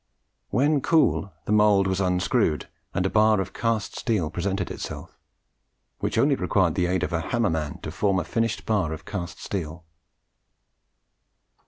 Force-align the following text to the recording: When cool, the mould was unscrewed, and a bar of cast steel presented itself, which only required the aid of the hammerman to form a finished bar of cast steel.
When 0.49 0.81
cool, 0.81 1.31
the 1.45 1.51
mould 1.51 1.85
was 1.85 2.01
unscrewed, 2.01 2.67
and 2.91 3.05
a 3.05 3.09
bar 3.11 3.39
of 3.39 3.53
cast 3.53 3.95
steel 3.95 4.31
presented 4.31 4.71
itself, 4.71 5.15
which 5.99 6.17
only 6.17 6.33
required 6.33 6.73
the 6.73 6.87
aid 6.87 7.03
of 7.03 7.11
the 7.11 7.21
hammerman 7.21 7.77
to 7.81 7.91
form 7.91 8.17
a 8.19 8.23
finished 8.23 8.65
bar 8.65 8.93
of 8.93 9.05
cast 9.05 9.37
steel. 9.39 9.85